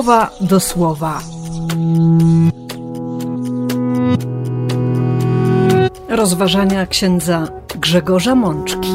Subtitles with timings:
[0.00, 1.20] słowa do słowa.
[6.08, 7.48] Rozważania księdza
[7.80, 8.88] Grzegorza Mączki.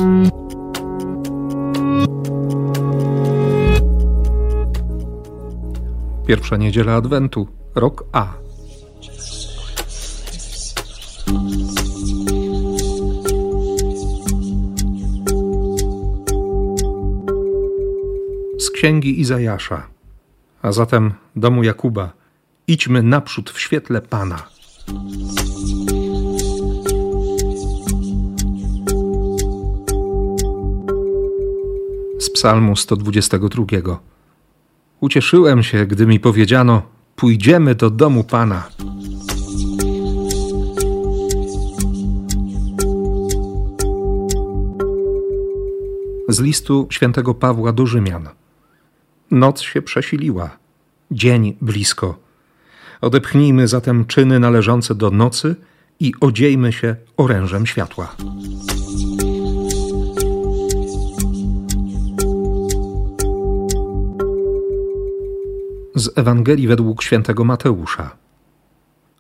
[6.28, 8.34] Pierwsza niedziela Adwentu, rok A.
[18.60, 19.95] Z księgi Izajasza,
[20.66, 22.14] a zatem domu Jakuba,
[22.68, 24.48] idźmy naprzód w świetle Pana.
[32.20, 34.00] Z Psalmu 122.
[35.00, 36.82] Ucieszyłem się, gdy mi powiedziano:
[37.16, 38.70] Pójdziemy do domu Pana.
[46.30, 48.30] Z listu świętego Pawła do Rzymian.
[49.36, 50.58] Noc się przesiliła,
[51.12, 52.20] dzień blisko.
[53.02, 55.56] Odepchnijmy zatem czyny należące do nocy
[56.00, 58.16] i odziejmy się orężem światła.
[65.96, 68.16] z Ewangelii według świętego Mateusza.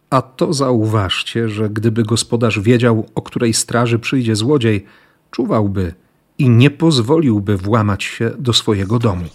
[0.09, 4.85] A to zauważcie, że gdyby gospodarz wiedział, o której straży przyjdzie złodziej,
[5.31, 5.93] czuwałby
[6.37, 9.25] i nie pozwoliłby włamać się do swojego domu.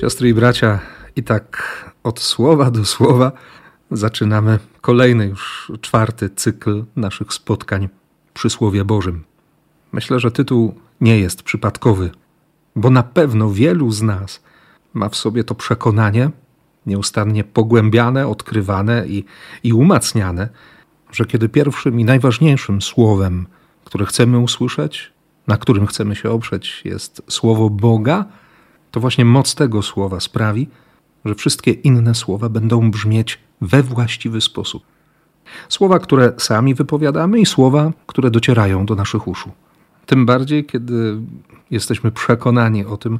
[0.00, 0.78] Siostry i bracia,
[1.16, 3.32] i tak od słowa do słowa
[3.90, 7.88] zaczynamy kolejny już czwarty cykl naszych spotkań
[8.34, 9.24] przy Słowie Bożym.
[9.92, 12.10] Myślę, że tytuł nie jest przypadkowy,
[12.76, 14.42] bo na pewno wielu z nas
[14.94, 16.30] ma w sobie to przekonanie,
[16.86, 19.24] nieustannie pogłębiane, odkrywane i,
[19.62, 20.48] i umacniane,
[21.12, 23.46] że kiedy pierwszym i najważniejszym słowem,
[23.84, 25.12] które chcemy usłyszeć,
[25.46, 28.24] na którym chcemy się oprzeć, jest słowo Boga,
[28.90, 30.68] to właśnie moc tego słowa sprawi,
[31.24, 34.82] że wszystkie inne słowa będą brzmieć we właściwy sposób.
[35.68, 39.50] Słowa, które sami wypowiadamy i słowa, które docierają do naszych uszu.
[40.06, 41.20] Tym bardziej, kiedy
[41.70, 43.18] jesteśmy przekonani o tym,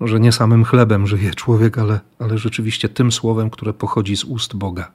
[0.00, 4.56] że nie samym chlebem żyje człowiek, ale, ale rzeczywiście tym słowem, które pochodzi z ust
[4.56, 4.90] Boga.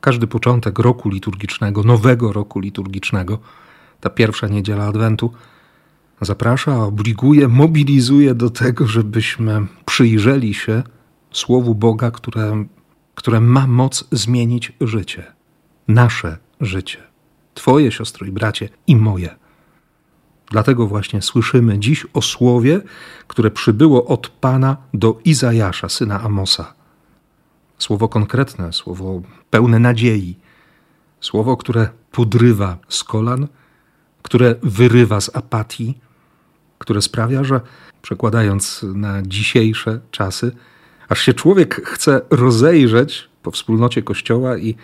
[0.00, 3.38] Każdy początek roku liturgicznego, nowego roku liturgicznego,
[4.00, 5.32] ta pierwsza niedziela Adwentu,
[6.20, 10.82] zaprasza, obliguje, mobilizuje do tego, żebyśmy przyjrzeli się
[11.30, 12.64] Słowu Boga, które,
[13.14, 15.32] które ma moc zmienić życie.
[15.88, 16.98] Nasze życie.
[17.54, 19.36] Twoje siostro i bracie i moje.
[20.50, 22.80] Dlatego właśnie słyszymy dziś o słowie,
[23.26, 26.74] które przybyło od Pana do Izajasza, syna Amosa.
[27.78, 30.36] Słowo konkretne, słowo pełne nadziei,
[31.20, 33.48] słowo, które podrywa z kolan,
[34.22, 35.98] które wyrywa z apatii,
[36.78, 37.60] które sprawia, że
[38.02, 40.52] przekładając na dzisiejsze czasy,
[41.08, 44.74] aż się człowiek chce rozejrzeć po wspólnocie Kościoła i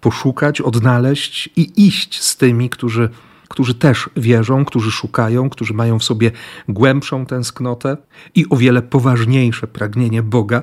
[0.00, 3.08] poszukać, odnaleźć i iść z tymi, którzy
[3.48, 6.30] którzy też wierzą, którzy szukają, którzy mają w sobie
[6.68, 7.96] głębszą tęsknotę
[8.34, 10.62] i o wiele poważniejsze pragnienie Boga,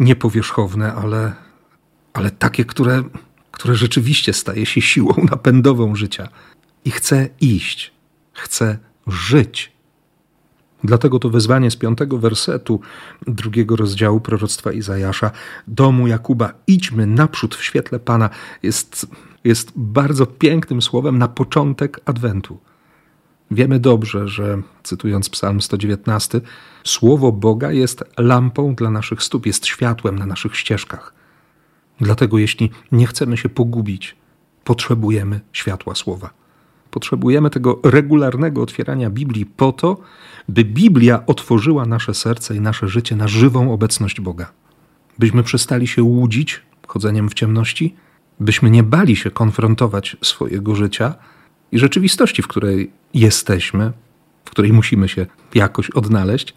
[0.00, 1.32] niepowierzchowne, ale,
[2.12, 3.02] ale takie, które,
[3.50, 6.28] które rzeczywiście staje się siłą napędową życia.
[6.84, 7.92] I chce iść,
[8.32, 9.75] chce żyć.
[10.84, 12.80] Dlatego to wezwanie z piątego wersetu
[13.26, 15.30] drugiego rozdziału proroctwa Izajasza,
[15.68, 18.30] domu Jakuba, idźmy naprzód w świetle Pana,
[18.62, 19.06] jest
[19.46, 22.58] jest bardzo pięknym słowem na początek Adwentu.
[23.50, 26.40] Wiemy dobrze, że, cytując Psalm 119,
[26.84, 31.14] słowo Boga jest lampą dla naszych stóp, jest światłem na naszych ścieżkach.
[32.00, 34.16] Dlatego, jeśli nie chcemy się pogubić,
[34.64, 36.30] potrzebujemy światła słowa.
[36.96, 39.96] Potrzebujemy tego regularnego otwierania Biblii po to,
[40.48, 44.52] by Biblia otworzyła nasze serce i nasze życie na żywą obecność Boga.
[45.18, 47.94] Byśmy przestali się łudzić chodzeniem w ciemności,
[48.40, 51.14] byśmy nie bali się konfrontować swojego życia
[51.72, 53.92] i rzeczywistości, w której jesteśmy,
[54.44, 56.54] w której musimy się jakoś odnaleźć,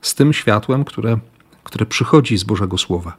[0.00, 1.18] z tym światłem, które,
[1.64, 3.16] które przychodzi z Bożego Słowa.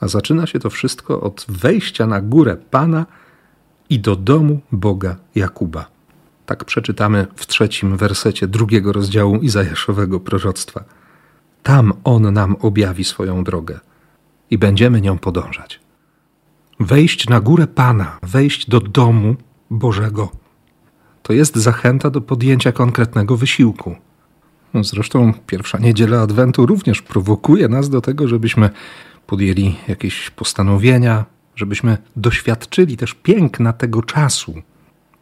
[0.00, 3.06] A zaczyna się to wszystko od wejścia na górę Pana
[3.90, 5.86] i do domu Boga Jakuba.
[6.46, 10.84] Tak przeczytamy w trzecim wersecie drugiego rozdziału Izajaszowego proroctwa.
[11.62, 13.80] Tam On nam objawi swoją drogę
[14.50, 15.80] i będziemy nią podążać
[16.80, 19.36] wejść na górę Pana, wejść do domu
[19.70, 20.30] Bożego.
[21.22, 23.96] To jest zachęta do podjęcia konkretnego wysiłku.
[24.74, 28.70] Zresztą pierwsza niedziela Adwentu również prowokuje nas do tego, żebyśmy
[29.26, 31.24] podjęli jakieś postanowienia,
[31.60, 34.62] żebyśmy doświadczyli też piękna tego czasu,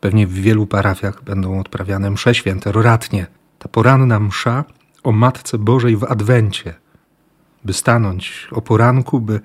[0.01, 3.27] Pewnie w wielu parafiach będą odprawiane msze święte roratnie.
[3.59, 4.65] Ta poranna msza
[5.05, 6.75] o Matce Bożej w Adwencie,
[7.65, 9.41] by stanąć o poranku, by,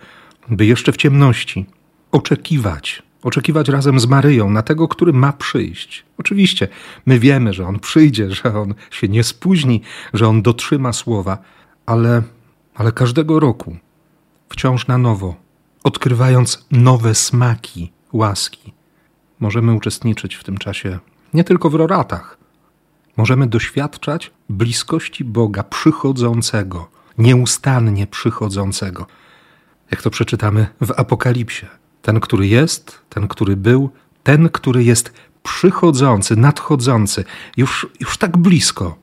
[0.50, 1.66] by jeszcze w ciemności
[2.12, 6.06] oczekiwać, oczekiwać razem z Maryją na tego, który ma przyjść.
[6.18, 6.68] Oczywiście,
[7.06, 9.82] my wiemy, że on przyjdzie, że on się nie spóźni,
[10.14, 11.38] że on dotrzyma słowa,
[11.86, 12.22] ale,
[12.76, 13.78] ale każdego roku,
[14.50, 15.36] wciąż na nowo,
[15.84, 18.74] odkrywając nowe smaki łaski,
[19.40, 21.00] możemy uczestniczyć w tym czasie
[21.34, 22.38] nie tylko w roratach.
[23.18, 29.08] Możemy doświadczać bliskości Boga przychodzącego, nieustannie przychodzącego.
[29.92, 31.66] Jak to przeczytamy w Apokalipsie.
[32.02, 33.90] Ten, który jest, ten, który był,
[34.24, 35.14] ten, który jest
[35.44, 37.24] przychodzący, nadchodzący,
[37.58, 38.98] już, już tak blisko.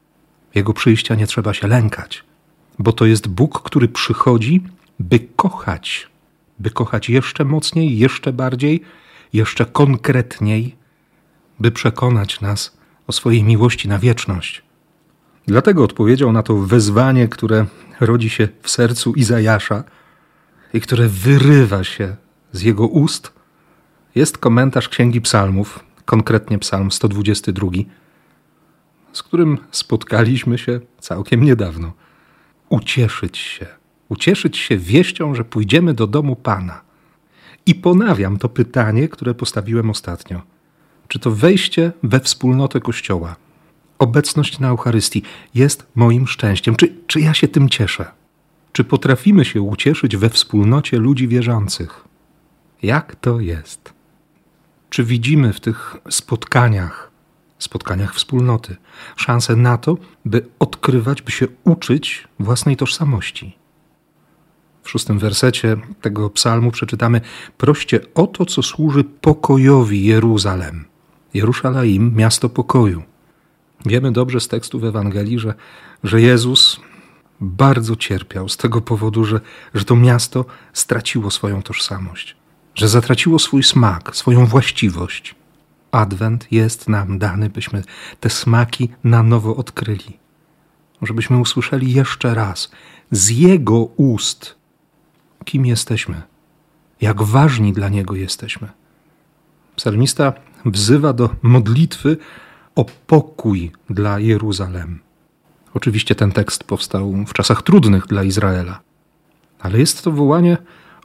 [0.55, 2.25] Jego przyjścia nie trzeba się lękać,
[2.79, 4.65] bo to jest Bóg, który przychodzi,
[4.99, 6.10] by kochać,
[6.61, 8.83] by kochać jeszcze mocniej, jeszcze bardziej,
[9.33, 10.77] jeszcze konkretniej,
[11.61, 12.77] by przekonać nas
[13.07, 14.63] o swojej miłości na wieczność.
[15.47, 17.67] Dlatego odpowiedział na to wezwanie, które
[18.01, 19.85] rodzi się w sercu Izajasza
[20.75, 22.17] i które wyrywa się
[22.53, 23.33] z jego ust,
[24.15, 27.69] jest komentarz Księgi Psalmów, konkretnie Psalm 122,
[29.13, 31.93] z którym spotkaliśmy się całkiem niedawno.
[32.69, 33.67] Ucieszyć się,
[34.11, 36.81] ucieszyć się wieścią, że pójdziemy do domu Pana.
[37.67, 40.43] I ponawiam to pytanie, które postawiłem ostatnio.
[41.09, 43.37] Czy to wejście we wspólnotę Kościoła,
[43.99, 45.23] obecność na Eucharystii
[45.55, 46.77] jest moim szczęściem?
[46.77, 48.11] Czy, czy ja się tym cieszę?
[48.73, 52.05] Czy potrafimy się ucieszyć we wspólnocie ludzi wierzących?
[52.83, 53.93] Jak to jest?
[54.91, 57.11] Czy widzimy w tych spotkaniach,
[57.59, 58.77] spotkaniach wspólnoty,
[59.17, 63.60] szansę na to, by odkrywać, by się uczyć własnej tożsamości?
[64.91, 67.21] W szóstym wersecie tego psalmu przeczytamy:
[67.59, 70.85] Proście o to, co służy pokojowi Jeruzalem.
[71.35, 73.03] Jeruszalaim, miasto pokoju.
[73.87, 75.55] Wiemy dobrze z tekstów Ewangelii, że,
[76.05, 76.81] że Jezus
[77.41, 79.41] bardzo cierpiał z tego powodu, że,
[79.75, 82.37] że to miasto straciło swoją tożsamość,
[82.75, 85.35] że zatraciło swój smak, swoją właściwość.
[85.93, 87.83] Adwent jest nam dany, byśmy
[88.21, 90.19] te smaki na nowo odkryli,
[91.03, 92.71] żebyśmy usłyszeli jeszcze raz
[93.11, 94.60] z Jego ust,
[95.45, 96.23] kim jesteśmy,
[97.01, 98.69] jak ważni dla Niego jesteśmy.
[99.77, 100.33] Psalmista
[100.65, 102.17] wzywa do modlitwy
[102.75, 105.01] o pokój dla Jeruzalem.
[105.75, 108.81] Oczywiście ten tekst powstał w czasach trudnych dla Izraela,
[109.61, 110.57] ale jest to wołanie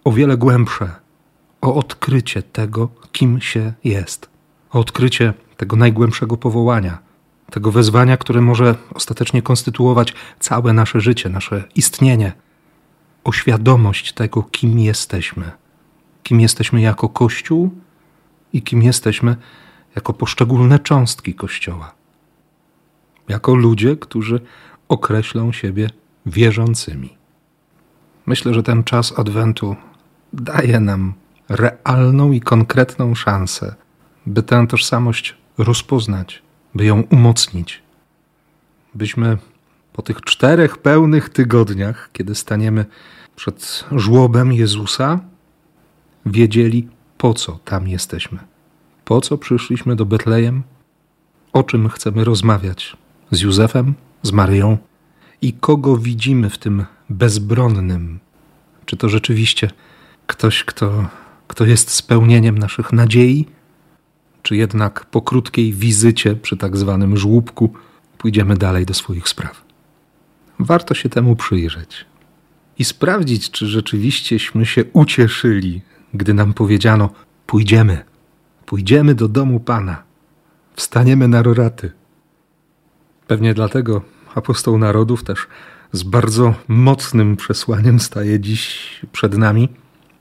[0.04, 1.06] o wiele głębsze
[1.66, 4.30] o odkrycie tego, kim się jest,
[4.72, 6.98] o odkrycie tego najgłębszego powołania,
[7.52, 12.34] tego wezwania, które może ostatecznie konstytuować całe nasze życie, nasze istnienie,
[13.26, 15.52] o świadomość tego, kim jesteśmy,
[16.24, 17.72] kim jesteśmy jako Kościół
[18.54, 19.36] i kim jesteśmy
[19.96, 21.94] jako poszczególne cząstki Kościoła,
[23.28, 24.42] jako ludzie, którzy
[24.90, 25.90] określą siebie
[26.26, 27.18] wierzącymi.
[28.26, 29.76] Myślę, że ten czas Adwentu
[30.34, 31.14] daje nam
[31.50, 33.76] realną i konkretną szansę,
[34.26, 36.42] by tę tożsamość rozpoznać,
[36.76, 37.82] by ją umocnić.
[38.94, 39.38] Byśmy
[39.96, 42.86] po tych czterech pełnych tygodniach, kiedy staniemy
[43.36, 45.20] przed żłobem Jezusa,
[46.26, 46.88] wiedzieli,
[47.18, 48.40] po co tam jesteśmy.
[49.06, 50.64] Po co przyszliśmy do Betlejem?
[51.54, 52.98] O czym chcemy rozmawiać
[53.32, 54.78] z Józefem, z Maryją
[55.42, 58.20] i kogo widzimy w tym bezbronnym?
[58.86, 59.70] Czy to rzeczywiście
[60.28, 61.08] ktoś, kto,
[61.48, 63.46] kto jest spełnieniem naszych nadziei?
[64.42, 67.74] Czy jednak po krótkiej wizycie przy tak zwanym żłóbku
[68.18, 69.65] pójdziemy dalej do swoich spraw?
[70.60, 72.06] Warto się temu przyjrzeć
[72.80, 75.82] i sprawdzić, czy rzeczywiścieśmy się ucieszyli,
[76.14, 77.10] gdy nam powiedziano:
[77.46, 78.04] Pójdziemy,
[78.66, 80.04] pójdziemy do domu Pana,
[80.76, 81.92] wstaniemy na roraty.
[83.28, 84.02] Pewnie dlatego
[84.36, 85.48] apostoł narodów też
[85.92, 89.70] z bardzo mocnym przesłaniem staje dziś przed nami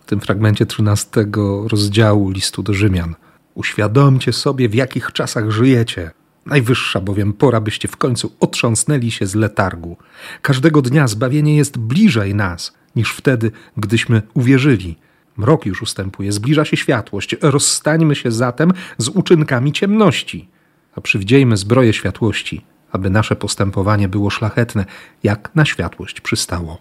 [0.00, 1.26] w tym fragmencie 13
[1.68, 3.14] rozdziału listu do Rzymian.
[3.54, 6.10] Uświadomcie sobie, w jakich czasach żyjecie.
[6.46, 9.96] Najwyższa bowiem pora, byście w końcu otrząsnęli się z letargu.
[10.42, 14.96] Każdego dnia zbawienie jest bliżej nas niż wtedy, gdyśmy uwierzyli.
[15.36, 17.36] Mrok już ustępuje, zbliża się światłość.
[17.42, 20.48] Rozstańmy się zatem z uczynkami ciemności,
[20.96, 24.84] a przywdziejmy zbroję światłości, aby nasze postępowanie było szlachetne,
[25.22, 26.78] jak na światłość przystało.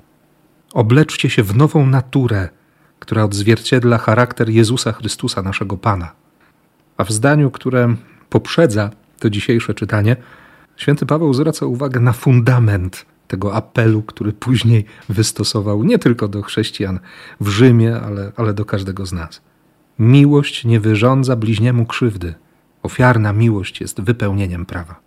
[0.73, 2.49] Obleczcie się w nową naturę,
[2.99, 6.11] która odzwierciedla charakter Jezusa Chrystusa, naszego Pana.
[6.97, 7.95] A w zdaniu, które
[8.29, 8.89] poprzedza
[9.23, 10.15] to dzisiejsze czytanie,
[10.75, 16.99] święty Paweł zwraca uwagę na fundament tego apelu, który później wystosował nie tylko do chrześcijan
[17.41, 19.41] w Rzymie, ale, ale do każdego z nas.
[19.99, 22.33] Miłość nie wyrządza bliźniemu krzywdy.
[22.83, 24.99] Ofiarna miłość jest wypełnieniem prawa.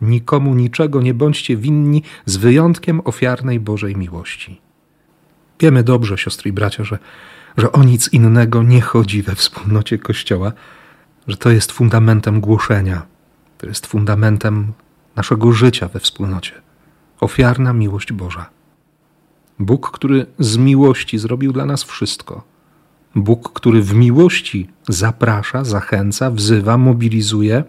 [0.00, 4.60] Nikomu niczego nie bądźcie winni z wyjątkiem ofiarnej Bożej miłości.
[5.60, 6.98] Wiemy dobrze, siostry i bracia, że,
[7.56, 10.52] że o nic innego nie chodzi we wspólnocie Kościoła,
[11.26, 13.11] że to jest fundamentem głoszenia,
[13.62, 14.72] to jest fundamentem
[15.16, 16.52] naszego życia we wspólnocie.
[17.20, 18.50] Ofiarna miłość Boża.
[19.58, 22.44] Bóg, który z miłości zrobił dla nas wszystko.
[23.14, 27.64] Bóg, który w miłości zaprasza, zachęca, wzywa, mobilizuje,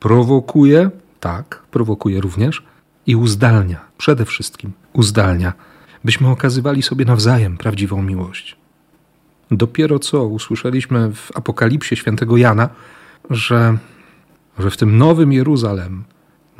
[0.00, 0.90] prowokuje,
[1.20, 2.62] tak, prowokuje również
[3.06, 5.52] i uzdalnia, przede wszystkim uzdalnia,
[6.04, 8.56] byśmy okazywali sobie nawzajem prawdziwą miłość.
[9.50, 12.68] Dopiero co usłyszeliśmy w Apokalipsie świętego Jana,
[13.30, 13.78] że,
[14.58, 16.04] że w tym nowym Jeruzalem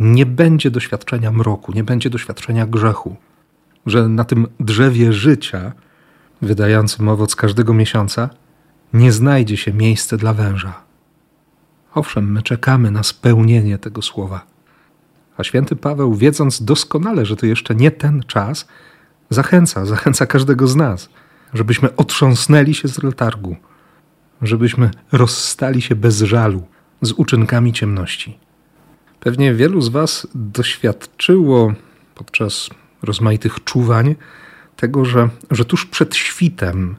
[0.01, 3.17] nie będzie doświadczenia mroku, nie będzie doświadczenia grzechu,
[3.87, 5.73] że na tym drzewie życia,
[6.43, 8.31] wydającym owoc każdego miesiąca,
[8.93, 10.85] nie znajdzie się miejsce dla węża.
[11.95, 14.47] Owszem, my czekamy na spełnienie tego słowa.
[15.37, 18.69] A święty Paweł, wiedząc doskonale, że to jeszcze nie ten czas,
[19.31, 21.09] zachęca, zachęca każdego z nas,
[21.55, 23.57] żebyśmy otrząsnęli się z letargu,
[24.43, 26.63] żebyśmy rozstali się bez żalu
[27.03, 28.39] z uczynkami ciemności.
[29.21, 31.75] Pewnie wielu z Was doświadczyło
[32.15, 32.71] podczas
[33.03, 34.15] rozmaitych czuwań
[34.77, 36.97] tego, że, że tuż przed świtem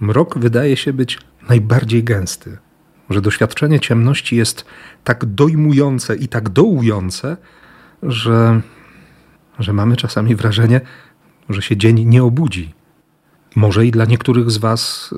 [0.00, 2.58] mrok wydaje się być najbardziej gęsty,
[3.10, 4.64] że doświadczenie ciemności jest
[5.04, 7.36] tak dojmujące i tak dołujące,
[8.02, 8.60] że,
[9.58, 10.80] że mamy czasami wrażenie,
[11.48, 12.74] że się dzień nie obudzi.
[13.56, 15.14] Może i dla niektórych z Was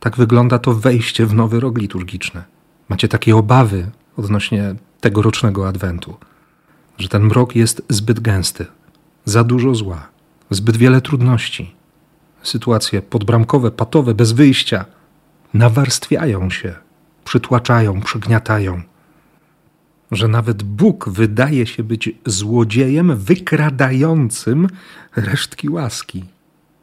[0.00, 2.42] tak wygląda to wejście w nowy rok liturgiczny.
[2.88, 6.16] Macie takie obawy odnośnie tegorocznego adwentu,
[6.98, 8.66] że ten mrok jest zbyt gęsty,
[9.24, 10.08] za dużo zła,
[10.50, 11.74] zbyt wiele trudności.
[12.42, 14.84] Sytuacje podbramkowe, patowe, bez wyjścia
[15.54, 16.74] nawarstwiają się,
[17.24, 18.82] przytłaczają, przygniatają.
[20.12, 24.68] Że nawet Bóg wydaje się być złodziejem wykradającym
[25.16, 26.24] resztki łaski.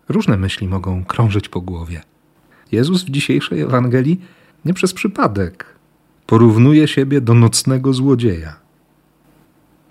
[0.09, 2.01] Różne myśli mogą krążyć po głowie.
[2.71, 4.21] Jezus w dzisiejszej Ewangelii
[4.65, 5.65] nie przez przypadek
[6.31, 8.55] porównuje siebie do nocnego złodzieja.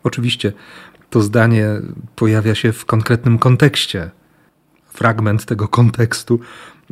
[0.05, 0.53] Oczywiście
[1.11, 1.67] to zdanie
[2.17, 4.11] pojawia się w konkretnym kontekście.
[4.87, 6.41] Fragment tego kontekstu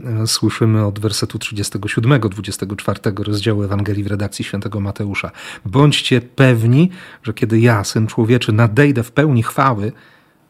[0.05, 5.31] e, słyszymy od wersetu 37, 24 rozdziału Ewangelii w redakcji świętego Mateusza.
[5.64, 6.90] Bądźcie pewni,
[7.23, 9.93] że kiedy ja, syn człowieczy, nadejdę w pełni chwały,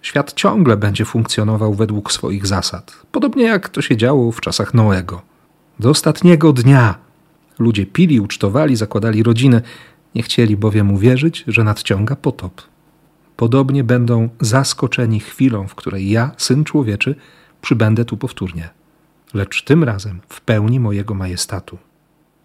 [0.02, 3.06] świat ciągle będzie funkcjonował według swoich zasad.
[3.12, 5.22] Podobnie jak to się działo w czasach Noego.
[5.80, 7.07] Do ostatniego dnia
[7.58, 9.62] ludzie pili, ucztowali, zakładali rodziny,
[10.14, 12.62] nie chcieli bowiem uwierzyć, że nadciąga potop
[13.38, 17.14] podobnie będą zaskoczeni chwilą, w której ja, syn człowieczy,
[17.60, 18.68] przybędę tu powtórnie,
[19.34, 21.78] lecz tym razem w pełni mojego majestatu.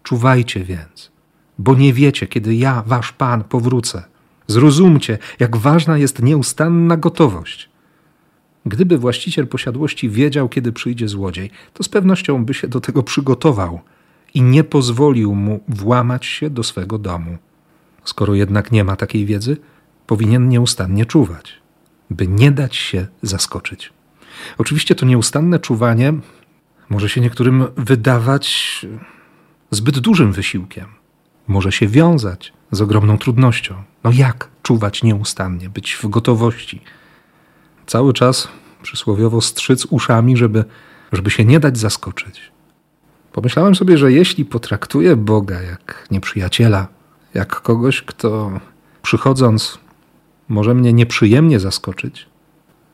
[0.02, 1.10] Czuwajcie więc,
[1.58, 4.02] bo nie wiecie, kiedy ja, wasz Pan, powrócę.
[4.46, 7.70] Zrozumcie, jak ważna jest nieustanna gotowość.
[8.66, 13.80] Gdyby właściciel posiadłości wiedział, kiedy przyjdzie złodziej, to z pewnością by się do tego przygotował
[14.34, 17.38] i nie pozwolił mu włamać się do swego domu.
[18.04, 19.56] Skoro jednak nie ma takiej wiedzy,
[20.06, 21.60] powinien nieustannie czuwać,
[22.10, 23.92] by nie dać się zaskoczyć.
[24.58, 26.12] Oczywiście to nieustanne czuwanie
[26.90, 28.86] może się niektórym wydawać
[29.70, 30.86] zbyt dużym wysiłkiem,
[31.48, 33.82] może się wiązać z ogromną trudnością.
[34.04, 36.80] No jak czuwać nieustannie, być w gotowości?
[37.86, 38.48] Cały czas
[38.82, 40.64] przysłowiowo strzyc uszami, żeby,
[41.12, 42.53] żeby się nie dać zaskoczyć.
[43.34, 46.88] Pomyślałem sobie, że jeśli potraktuję Boga jak nieprzyjaciela,
[47.34, 48.60] jak kogoś, kto
[49.02, 49.78] przychodząc
[50.48, 52.26] może mnie nieprzyjemnie zaskoczyć,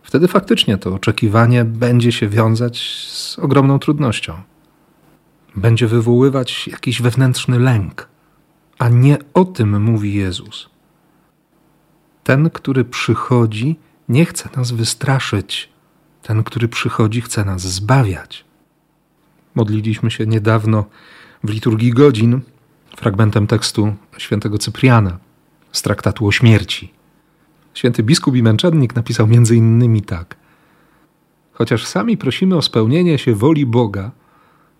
[0.02, 2.78] wtedy faktycznie to oczekiwanie będzie się wiązać
[3.08, 4.34] z ogromną trudnością.
[5.56, 8.08] Będzie wywoływać jakiś wewnętrzny lęk,
[8.78, 10.70] a nie o tym mówi Jezus.
[12.24, 13.78] Ten, który przychodzi,
[14.08, 15.68] nie chce nas wystraszyć.
[16.22, 18.49] Ten, który przychodzi, chce nas zbawiać.
[19.54, 20.84] Modliliśmy się niedawno
[21.44, 22.40] w liturgii godzin
[22.96, 25.18] fragmentem tekstu świętego Cypriana
[25.72, 26.92] z traktatu o śmierci.
[27.74, 30.36] Święty biskup i męczennik napisał między innymi tak.
[31.52, 34.10] Chociaż sami prosimy o spełnienie się woli Boga,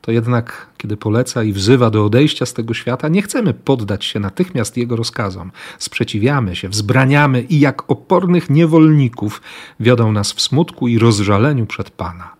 [0.00, 4.21] to jednak, kiedy poleca i wzywa do odejścia z tego świata, nie chcemy poddać się
[4.21, 5.53] natychmiast Jego rozkazom.
[5.79, 9.43] Sprzeciwiamy się, wzbraniamy i jak opornych niewolników
[9.81, 12.40] wiodą nas w smutku i rozżaleniu przed Pana.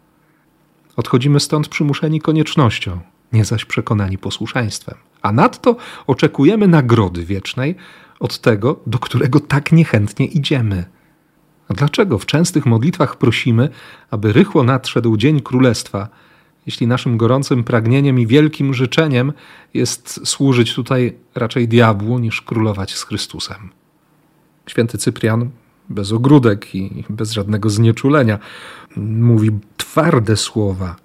[1.00, 3.00] Odchodzimy stąd przymuszeni koniecznością,
[3.33, 4.95] nie zaś przekonani posłuszeństwem.
[5.23, 5.76] A nadto
[6.07, 7.75] oczekujemy nagrody wiecznej
[8.19, 10.85] od tego, do którego tak niechętnie idziemy.
[11.69, 13.69] A dlaczego w częstych modlitwach prosimy,
[14.11, 16.09] aby rychło nadszedł dzień królestwa,
[16.66, 19.33] jeśli naszym gorącym pragnieniem i wielkim życzeniem
[19.75, 23.71] jest służyć tutaj raczej diabłu niż królować z Chrystusem.
[24.66, 25.50] Święty Cyprian,
[25.88, 28.38] bez ogródek i bez żadnego znieczulenia,
[28.97, 29.50] mówi
[29.90, 30.97] twarde słowa,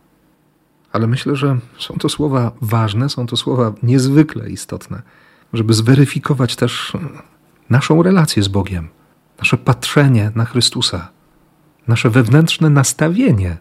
[0.92, 5.02] ale myślę, że są to słowa ważne, są to słowa niezwykle istotne,
[5.54, 6.94] żeby zweryfikować też
[7.70, 8.90] naszą relację z Bogiem,
[9.40, 11.10] nasze patrzenie na Chrystusa,
[11.88, 13.58] nasze wewnętrzne nastawienie.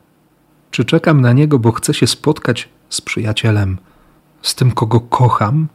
[0.71, 3.79] Czy czekam na Niego, bo chcę się spotkać z przyjacielem,
[4.43, 5.69] z tym, kogo kocham,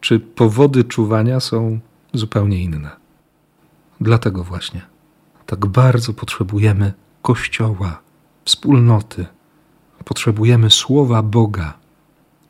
[0.00, 1.78] czy powody czuwania są
[2.14, 2.90] zupełnie inne?
[4.00, 4.82] Dlatego właśnie
[5.46, 6.92] tak bardzo potrzebujemy
[7.22, 8.07] Kościoła,
[8.48, 9.26] wspólnoty.
[10.04, 11.72] Potrzebujemy Słowa Boga,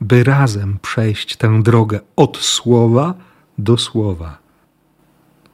[0.00, 3.14] by razem przejść tę drogę od Słowa
[3.58, 4.38] do Słowa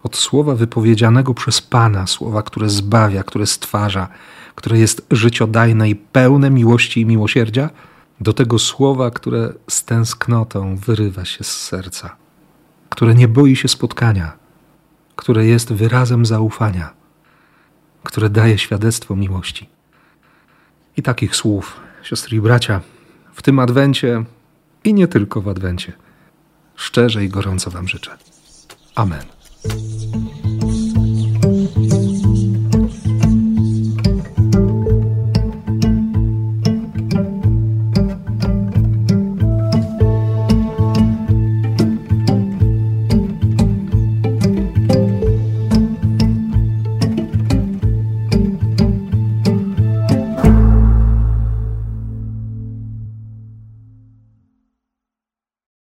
[0.04, 4.08] od słowa wypowiedzianego przez Pana, słowa, które zbawia, które stwarza,
[4.54, 7.70] które jest życiodajne i pełne miłości i miłosierdzia,
[8.20, 12.16] do tego słowa, które z tęsknotą wyrywa się z serca,
[12.88, 14.32] które nie boi się spotkania,
[15.16, 16.94] które jest wyrazem zaufania,
[18.02, 19.73] które daje świadectwo miłości.
[20.96, 22.80] I takich słów, siostry i bracia,
[23.34, 24.24] w tym adwencie
[24.84, 25.92] i nie tylko w adwencie,
[26.76, 28.16] szczerze i gorąco Wam życzę.
[28.94, 29.24] Amen.